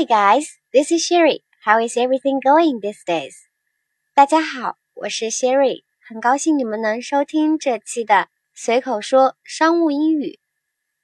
[0.00, 1.44] Hi guys, this is Sherry.
[1.62, 3.34] How is everything going these days?
[4.14, 10.40] 大家好，我是 Sherry，很高兴你们能收听这期的随口说商务英语。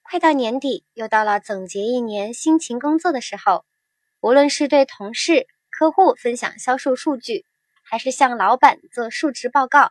[0.02, 3.66] 快到年底，又到了总结一年辛勤工作的时候。
[4.22, 7.44] 无论是对同事、客户分享销售数据，
[7.82, 9.90] 还是向老板做述职报告，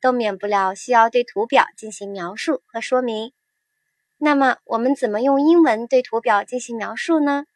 [0.00, 3.32] 都免不了需要对图表进行描述和说明。
[4.16, 7.46] 那么，我们怎么用英文对图表进行描述呢？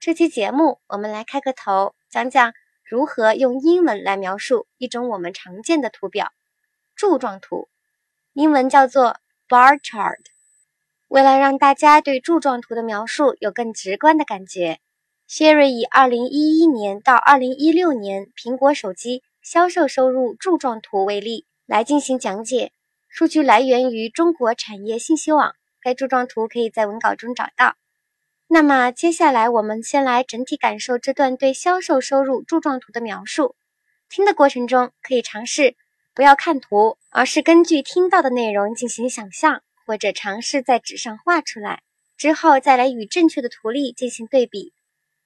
[0.00, 6.32] 这期节目我们来开个头，讲讲如何用英文来描述一种我们常见的图表——
[6.96, 7.68] 柱状图，
[8.32, 10.16] 英文叫做 bar chart。
[11.08, 14.80] 为了让大家对柱状图的描述有更直观的感觉
[15.28, 22.72] ，Sherry 以2011年到2016年苹果手机销售收入柱状图为例来进行讲解。
[23.10, 27.76] 数据来源于中国产业信息网，该柱状图可以在文稿中找到。
[28.52, 33.54] 那么接下来我们先来整体感受这段对销售收入柱状图的描述。
[34.08, 35.76] 听的过程中可以尝试
[36.14, 39.62] 不要看图，而是根据听到的内容进行想象。
[39.86, 41.82] 或者尝试在纸上画出来，
[42.16, 44.72] 之后再来与正确的图例进行对比，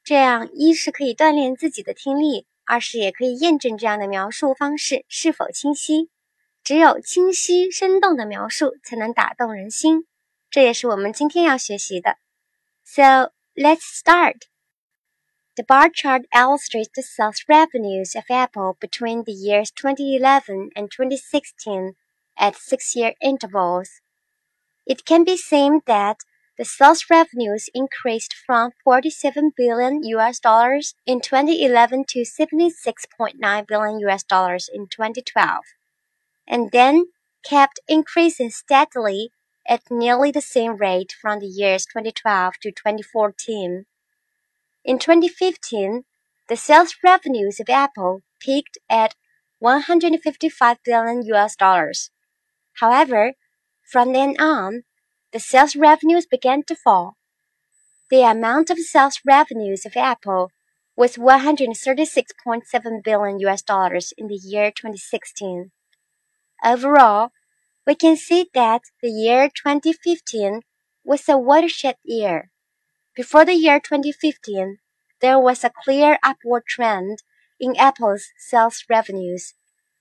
[0.02, 6.08] 这样一是可以锻炼自己的听力，二是也可以验证这样的描述方式是否清晰。
[6.62, 10.06] 只有清晰生动的描述才能打动人心，
[10.48, 12.16] 这也是我们今天要学习的。
[12.84, 14.44] So let's start.
[15.56, 21.94] The bar chart illustrates the sales revenues of Apple between the years 2011 and 2016
[22.38, 24.00] at six-year intervals.
[24.86, 26.18] It can be seen that
[26.58, 34.22] the sales revenues increased from 47 billion US dollars in 2011 to 76.9 billion US
[34.24, 35.64] dollars in 2012,
[36.46, 37.06] and then
[37.44, 39.30] kept increasing steadily
[39.68, 43.86] at nearly the same rate from the years 2012 to 2014.
[44.84, 46.04] In 2015,
[46.48, 49.14] the sales revenues of Apple peaked at
[49.58, 52.10] 155 billion US dollars.
[52.80, 53.32] However,
[53.90, 54.82] from then on,
[55.32, 57.16] the sales revenues began to fall.
[58.10, 60.50] The amount of sales revenues of Apple
[60.96, 65.72] was 136.7 billion US dollars in the year 2016.
[66.64, 67.30] Overall,
[67.85, 70.61] we can see that the year 2015
[71.03, 72.51] was a watershed year.
[73.15, 74.77] Before the year 2015,
[75.19, 77.23] there was a clear upward trend
[77.59, 79.53] in Apple's sales revenues.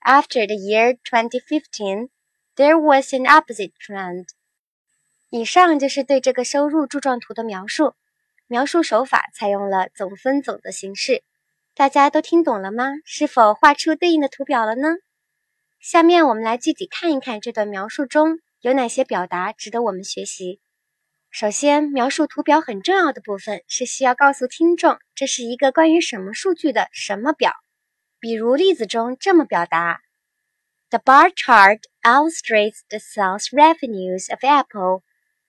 [0.05, 2.09] After the year 2015,
[2.59, 4.25] There was an opposite trend。
[5.29, 7.95] 以上就是对这个收入柱状图的描述，
[8.47, 11.23] 描述手法采用了总分总的形式。
[11.73, 12.91] 大家都听懂了吗？
[13.05, 14.89] 是否画出对应的图表了呢？
[15.83, 20.59] 下面我们来具体看一看这段描述中有哪些表达值得我们学习。
[21.31, 27.53] 首先，描述图表很重要的部分是需要告诉听众这是一个关于什么数据的什么表。
[28.19, 30.01] 比如例子中这么表达。
[30.89, 35.03] The bar chart illustrates the sales revenues of Apple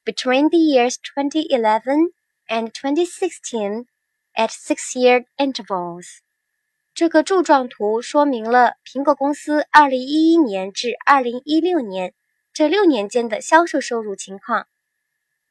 [0.04, 2.12] between the years 2011
[2.46, 3.86] and 2016
[4.34, 6.18] at six-year intervals.
[6.95, 12.13] 这个柱状图说明了苹果公司2011年至2016年
[12.53, 14.65] 这六年间的销售收入情况。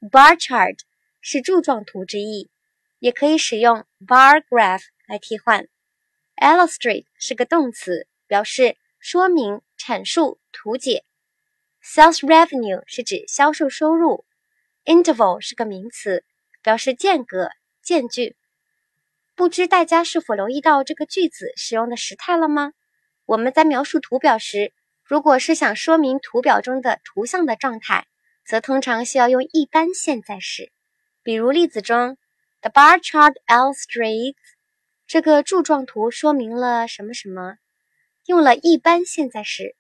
[0.01, 0.79] Bar chart
[1.21, 2.49] 是柱状图之意，
[2.99, 5.69] 也可以使用 bar graph 来替换。
[6.37, 9.61] Illustrate 是个动词，表示说明。
[9.77, 11.05] 阐述、图解。
[11.83, 14.25] Sales revenue 是指销售收入
[14.87, 16.25] ，interval 是个名词，
[16.63, 17.51] 表示间隔、
[17.83, 18.35] 间距。
[19.37, 22.73] 不知大家是否留意到这个句子使用的时态了吗？
[23.27, 24.73] 我们在描述图表时，
[25.03, 28.07] 如果是想说明图表中的图像的状态，
[28.47, 30.71] 则通常需要用一般现在时。
[31.25, 32.17] 比如例子中
[32.61, 34.37] ，The bar chart illustrates
[35.09, 37.57] 这个柱状图说明了什么什么。
[38.27, 39.75] 用了一般现在时，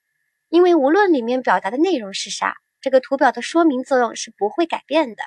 [0.49, 5.23] 因为无论里面表达的内容是啥，这个图表的说明作用是不会改变的。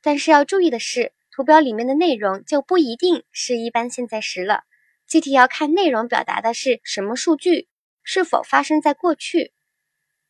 [0.00, 4.62] 但是要注意的是，图表里面的内容就不一定是一般现在时了，
[5.08, 7.68] 具体要看内容表达的是什么数据，
[8.04, 9.52] 是否发生在过去。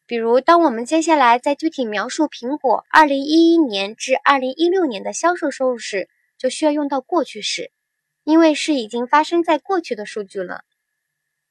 [0.06, 6.08] 比如，当我们接下来再具体描述苹果2011年至2016年的销售收入时，
[6.38, 7.72] 就需要用到过去时，
[8.24, 10.62] 因为是已经发生在过去的数据了。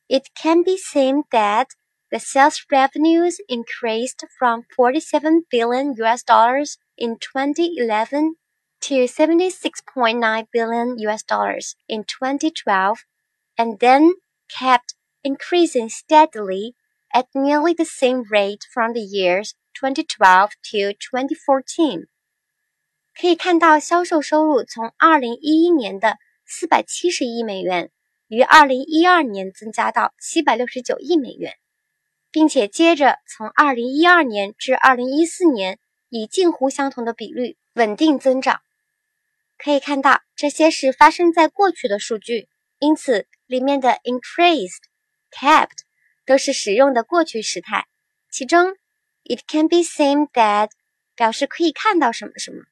[0.07, 1.67] it can be seen that
[2.09, 8.35] the sales revenues increased from 47 billion US dollars in 2011
[8.80, 13.04] to 76.9 billion US dollars in 2012
[13.56, 14.12] and then
[14.48, 16.74] kept increasing steadily
[17.12, 22.06] at nearly the same rate from the years 2012 to 2014.
[23.18, 27.90] 可以看到，销售收入从2011年的 四百七十亿美元，
[28.28, 31.54] 于二零一二年增加到七百六十九亿美元，
[32.30, 38.60] 并且接着从二零一二年至二零一四年以近乎相同的比率稳定增长。
[39.63, 42.49] 可以看到，这些是发生在过去的数据，
[42.79, 44.81] 因此里面的 increased、
[45.29, 45.81] kept
[46.25, 47.85] 都是使用的过去时态。
[48.31, 48.75] 其中
[49.23, 50.71] ，it can be seen that
[51.15, 52.63] 表示可以看到什么什么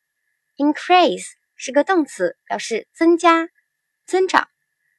[0.58, 3.50] ，increase 是个动词，表示增加、
[4.08, 4.50] 增长。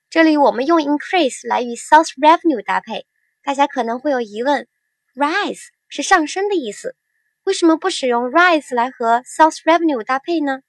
[0.09, 3.05] 这里我们用 increase 来与 sales revenue 搭配，
[3.43, 4.69] 大家可能会有疑问
[5.17, 6.95] ：rise 是上升的意思，
[7.43, 10.61] 为什么不使用 rise 来和 sales revenue 搭配呢？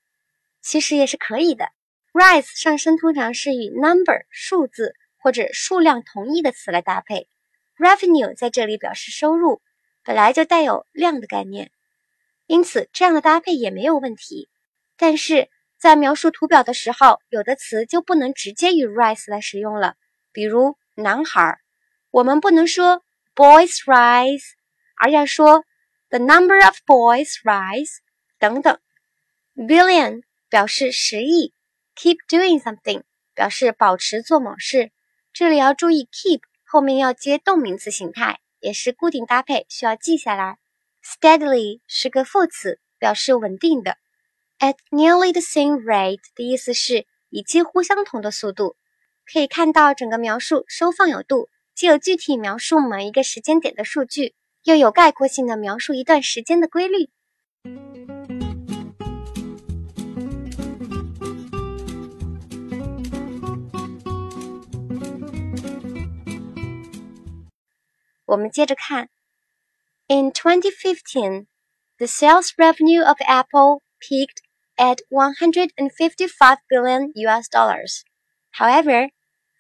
[0.62, 1.70] 其实也是可以的。
[2.14, 7.28] rise 上升通常是与 number 数字或者数量同义的词来搭配
[7.78, 9.62] ，revenue 在这里表示收入，
[10.04, 11.72] 本来就带有量的概念。
[12.48, 14.50] 因此，这样的搭配也没有问题。
[14.98, 19.96] 但是在描述图表的时候，有的词就不能直接与 rise 来使用了。
[20.34, 21.58] 比如男孩，
[22.12, 23.04] 我们不能说
[23.34, 24.44] boys rise，
[24.98, 25.64] 而要说
[26.10, 28.00] the number of boys rise
[28.38, 28.78] 等等。
[29.56, 31.54] billion 表示十亿
[31.96, 33.04] ，keep doing something
[33.34, 34.92] 表示保持做某事。
[35.32, 40.58] 这里要注意 keep 后面要接动名词形态，也是固定搭配，需要记下来。
[41.02, 43.96] Steadily 是个副词，表示稳定的。
[44.60, 48.76] At nearly the same rate 的意思是以几乎相同的速度。
[49.26, 57.10] 可以看到整个描述收放有度，既有具体描述某一个时间点的数据，又有概括性的描述一段时间的规律。
[68.31, 69.09] 我们接着看。
[70.09, 71.47] In 2015,
[71.99, 74.43] the sales revenue of Apple peaked
[74.77, 78.03] at 155 billion US dollars.
[78.53, 79.11] However,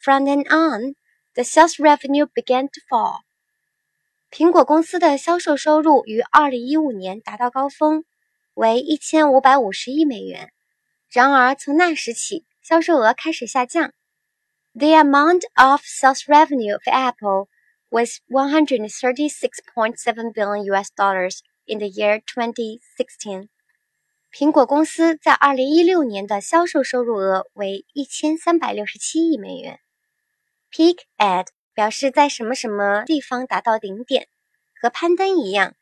[0.00, 0.94] from then on,
[1.34, 3.20] the sales revenue began to fall.
[4.30, 8.04] 苹果公司的销售收入于2015年达到高峰，
[8.54, 10.52] 为1550亿美元。
[11.10, 13.92] 然而，从那时起，销售额开始下降。
[14.74, 17.48] The amount of sales revenue of Apple
[17.90, 23.48] was 136.7 billion US dollars in the year 2016。
[24.32, 29.80] 苹果公司在2016年的销售收入额为1367亿美元。
[30.70, 34.28] Peak at 表示在什么什么地方达到顶点，
[34.80, 35.74] 和攀登一样。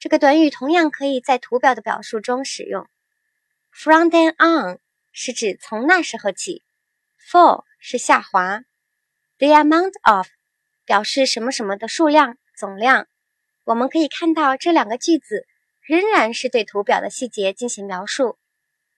[0.00, 2.88] 这个短语同样可以在图表的表述中使用。
[3.70, 4.80] From then on
[5.12, 6.62] 是指从那时候起，
[7.18, 8.62] fall 是下滑。
[9.38, 10.28] The amount of
[10.89, 13.05] 表示什么什么的数量总量，
[13.63, 15.45] 我们可以看到这两个句子
[15.81, 18.39] 仍然是对图表的细节进行描述。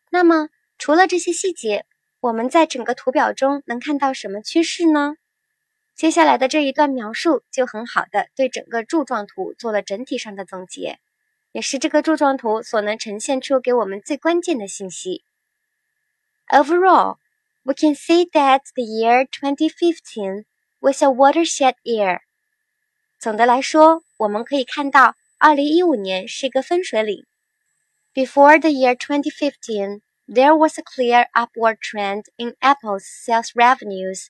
[0.10, 0.48] 那么，
[0.78, 1.86] 除了这些细节，
[2.22, 5.16] 我们在整个图表中能看到什么趋势呢？
[5.94, 10.98] 接下来的这一段描述就很好的对整个柱状图做了整体上的总结，
[11.52, 15.26] 也是这个柱状图所能呈现出给我们最关键的信息。
[16.48, 17.18] Overall,
[17.64, 20.46] we can see that the year 2015
[20.81, 22.21] was a watershed year。
[23.19, 27.25] 总的来说，我们可以看到，2015年是一个分水岭。
[28.15, 34.27] Before the year 2015, there was a clear upward trend in Apple's sales revenues。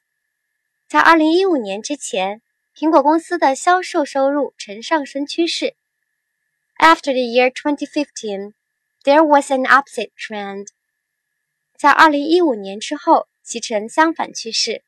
[0.88, 2.42] 在2015年之前，
[2.74, 5.74] 苹果公司的销售收入呈上升趋势。
[6.78, 8.52] After the year 2015,
[9.04, 10.68] there was an opposite trend。
[11.76, 14.82] 在2015年之后，其呈相反趋势。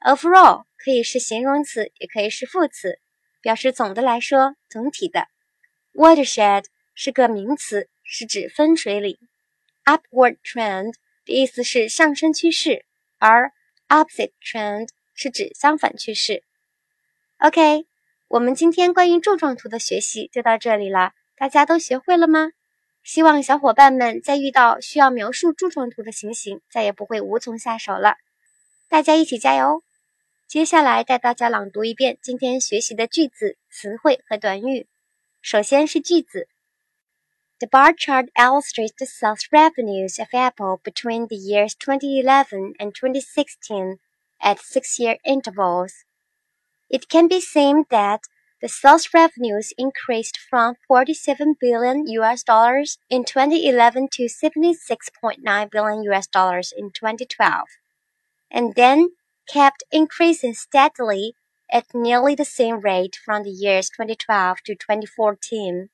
[0.00, 2.99] Overall 可以是形容词，也可以是副词，
[3.41, 5.27] 表示总的来说、总体的。
[5.93, 9.17] Watershed 是个名词，是指分水岭。
[9.83, 10.93] Upward trend
[11.25, 12.85] 的意思是上升趋势，
[13.17, 13.51] 而
[13.87, 16.43] opposite trend 是指相反趋势。
[17.39, 17.85] OK，
[18.27, 22.51] 我们今天关于柱状图的学习就到这里了，大家都学会了吗？
[23.03, 28.15] 希望小伙伴们在遇到需要描述柱状图的情形，再也不会无从下手了。
[28.87, 29.81] 大家一起加油！
[30.54, 34.86] 接下来带大家朗读一遍今天学习的句子、词汇和短语。
[35.42, 36.46] 首先是句子：
[37.58, 43.98] The bar chart illustrates the sales revenues of Apple between the years 2011 and 2016
[44.40, 46.04] at six-year intervals.
[46.88, 48.20] It can be seen that
[48.60, 56.28] the sales revenues increased from 47 billion US dollars in 2011 to 76.9 billion US
[56.28, 57.66] dollars in 2012.
[58.50, 59.10] And then
[59.51, 61.33] kept increasing steadily
[61.71, 65.89] at nearly the same rate from the years 2012 to 2014.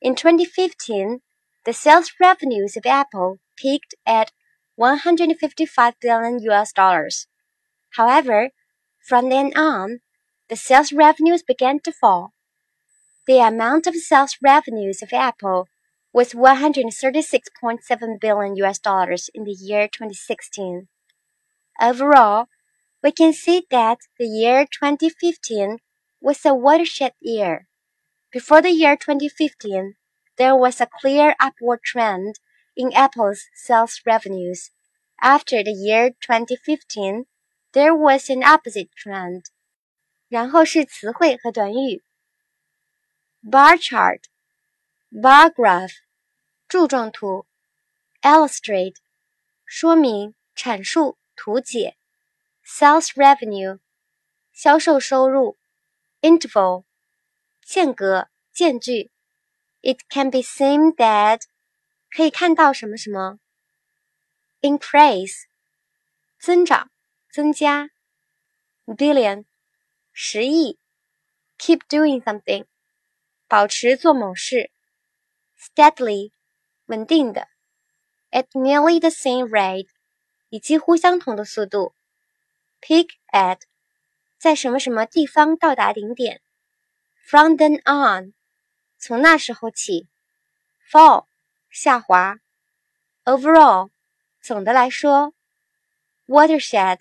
[0.00, 1.20] In 2015,
[1.64, 4.32] the sales revenues of Apple peaked at
[4.76, 7.26] 155 billion US dollars.
[7.96, 8.50] However,
[9.06, 10.00] from then on,
[10.48, 12.32] the sales revenues began to fall.
[13.26, 15.68] The amount of sales revenues of Apple
[16.12, 20.88] was 136.7 billion US dollars in the year 2016.
[21.80, 22.48] Overall,
[23.03, 25.77] we can see that the year 2015
[26.19, 27.67] was a watershed year.
[28.31, 29.95] Before the year 2015,
[30.37, 32.39] there was a clear upward trend
[32.75, 34.71] in Apple's sales revenues.
[35.21, 37.25] After the year 2015,
[37.73, 39.45] there was an opposite trend.
[40.29, 42.03] 然后是词汇和短语。
[43.41, 44.23] bar chart,
[45.09, 45.93] bar graph,
[46.67, 47.45] 柱状图；
[48.21, 48.95] illustrate，
[49.65, 51.95] 说明、阐述、图解
[52.71, 53.79] ；sales revenue，
[54.53, 55.55] 销售收入；
[56.21, 56.85] interval，
[57.63, 59.09] 间隔、间距；
[59.81, 61.41] it can be seen that，
[62.09, 63.39] 可以看到什么什么；
[64.61, 65.43] increase，
[66.39, 66.89] 增长、
[67.31, 67.89] 增加；
[68.85, 69.45] billion，
[70.11, 70.77] 十亿；
[71.57, 72.65] keep doing something，
[73.47, 74.71] 保持做某事；
[75.59, 76.31] steadily。
[76.87, 77.49] 稳定的，
[78.31, 79.89] at nearly the same rate，
[80.49, 81.93] 以几乎相同的速度
[82.82, 83.60] ；peak at，
[84.38, 86.42] 在什么什么地方到达顶点
[87.30, 88.34] ；from then on，
[88.98, 90.08] 从那时候起
[90.90, 91.26] ；fall，
[91.70, 92.38] 下滑
[93.24, 93.90] ；overall，
[94.40, 95.32] 总的来说
[96.26, 96.98] ；watershed，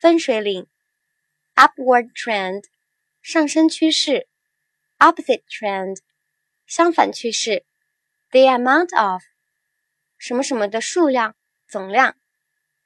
[0.00, 0.68] 分水岭
[1.56, 2.64] ；upward trend，
[3.20, 4.28] 上升趋势
[4.98, 5.98] ；opposite trend，
[6.66, 7.66] 相反趋势。
[8.30, 9.22] The amount of
[10.18, 11.34] 什么什么的数量、
[11.66, 12.16] 总量。